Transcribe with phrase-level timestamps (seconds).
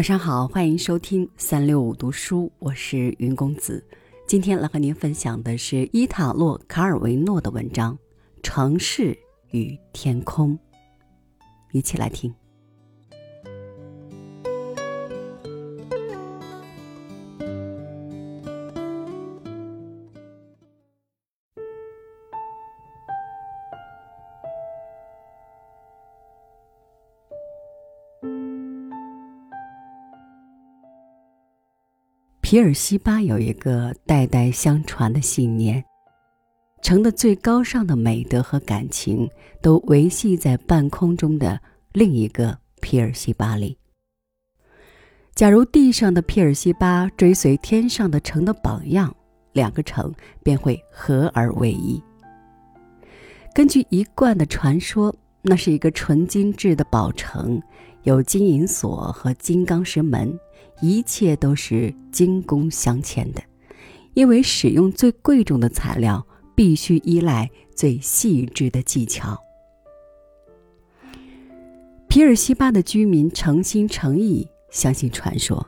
[0.00, 3.84] 晚上好，欢迎收听三六五读书，我是云公子。
[4.26, 7.94] 今天来和您分享的是伊塔洛·卡尔维诺的文章
[8.42, 9.14] 《城市
[9.50, 10.58] 与天空》，
[11.72, 12.34] 一起来听。
[32.50, 35.84] 皮尔西巴有一个代代相传的信念：
[36.82, 39.30] 城的最高尚的美德和感情
[39.62, 41.60] 都维系在半空中的
[41.92, 43.78] 另一个皮尔西巴里。
[45.32, 49.14] 假如地上的皮尔西巴追随天上的城的榜样，
[49.52, 50.12] 两个城
[50.42, 52.02] 便会合而为一。
[53.54, 57.62] 根据一贯的传说，那是一个纯金制的宝城，
[58.02, 60.38] 有金银锁和金刚石门。
[60.82, 63.42] 一切都是精工镶嵌的，
[64.14, 69.38] 因为使用最贵重的材料，必须依赖最细致的技巧。
[72.08, 75.66] 皮尔西巴的居民诚心诚意相信传说，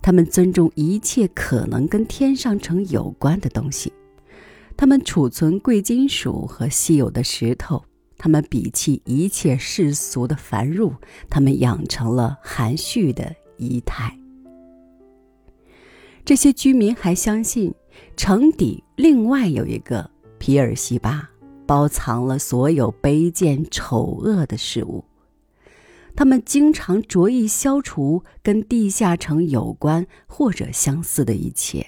[0.00, 3.92] 他们尊重一切可能跟天上城有关的东西，
[4.76, 7.82] 他们储存贵金属和稀有的石头，
[8.22, 10.94] 他们摒弃一切世俗的繁入，
[11.28, 14.16] 他们养成了含蓄的仪态。
[16.24, 17.74] 这些居民还相信，
[18.16, 21.30] 城底另外有一个皮尔西巴，
[21.66, 25.04] 包藏了所有卑贱丑恶的事物。
[26.14, 31.84] 他们经常着意消除跟地下城有关或者相似的一切。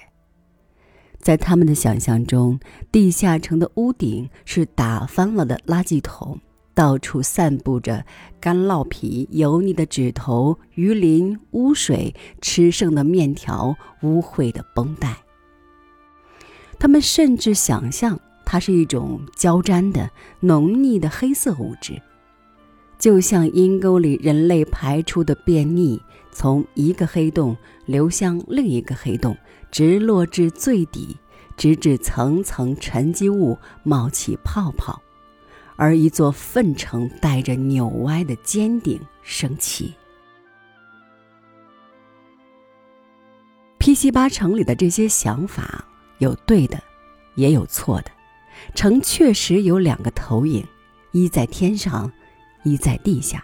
[1.25, 2.59] 在他们的想象中，
[2.91, 6.39] 地下城的屋顶是打翻了的垃圾桶。
[6.75, 8.05] 到处散布着
[8.39, 15.17] 干酪皮、油腻的指头、鱼鳞、污水、吃剩的面条、污秽的绷带。
[16.77, 20.11] 他们甚至想象它是一种胶粘的、
[20.41, 21.99] 浓腻的黑色物质，
[22.99, 25.99] 就像阴沟里人类排出的便溺，
[26.31, 27.57] 从一个黑洞
[27.87, 29.35] 流向另一个黑洞，
[29.75, 31.17] 直落至最底，
[31.57, 35.01] 直至层层沉积物冒起泡泡。
[35.75, 39.93] 而一座粪城带着扭歪的尖顶升起。
[43.77, 45.83] 皮西巴城里的这些想法
[46.19, 46.81] 有对的，
[47.33, 48.11] 也有错的。
[48.75, 50.65] 城确实有两个投影，
[51.11, 52.09] 一在天上，
[52.63, 53.43] 一在地下。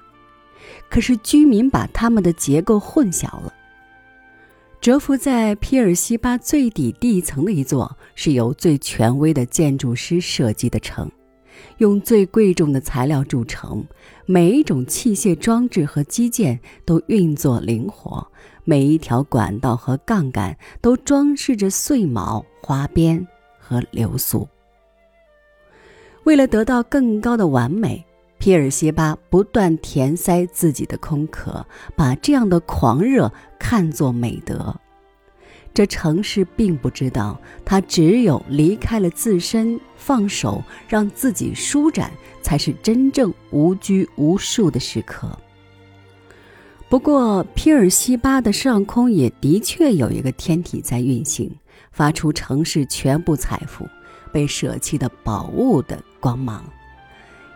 [0.90, 3.53] 可是居民把他们的结构混淆了。
[4.81, 11.09] 蛰伏在皮尔西巴最底地层的一座，是由最权威的建筑师设计的城。
[11.78, 13.86] 用最贵重的材料铸成，
[14.25, 18.25] 每一种器械装置和基建都运作灵活，
[18.64, 23.28] 每一条管道和杠杆都装饰着碎毛、花边
[23.59, 24.50] 和流苏。
[26.24, 28.03] 为了得到更高的完美，
[28.41, 31.63] 皮尔西巴不断填塞自己的空壳，
[31.96, 34.75] 把这样的狂热看作美德。
[35.75, 45.38] 这城市并不知道，它只有离开了自身，放手让自己舒展，才是真正无拘无束的时刻。
[46.90, 51.56] 不过，皮尔西巴的上空也的确有一个天体在运行，
[51.91, 53.88] 发出城市全部财富
[54.34, 56.66] 被舍弃的宝物的光芒。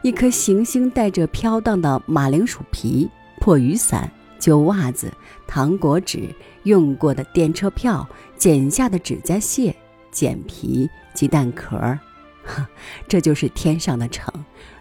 [0.05, 4.07] 一颗行星带着飘荡的马铃薯皮、破雨伞。
[4.37, 5.11] 旧袜子、
[5.47, 6.29] 糖果纸、
[6.61, 8.07] 用过的电车票、
[8.37, 9.75] 剪下的指甲屑、
[10.11, 11.99] 剪皮、鸡蛋壳儿，
[13.07, 14.31] 这就是天上的城。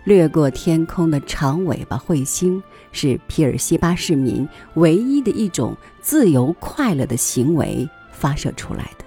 [0.04, 2.62] 掠过天空的长尾巴彗星，
[2.92, 9.04] 是皮尔西巴市民唯一的一种自由快乐的行为发射出来的。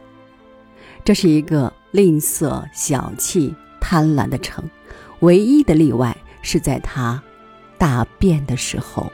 [1.05, 3.53] 这是一个吝啬、小气、
[3.89, 4.69] 贪婪的城，
[5.21, 7.23] 唯一的例外是在他
[7.77, 9.09] 大便的时候。